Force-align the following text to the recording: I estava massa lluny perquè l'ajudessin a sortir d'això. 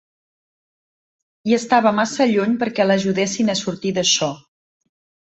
I 1.49 1.53
estava 1.57 1.91
massa 1.99 2.27
lluny 2.31 2.55
perquè 2.63 2.87
l'ajudessin 2.87 3.53
a 3.53 3.57
sortir 3.61 3.93
d'això. 3.99 4.31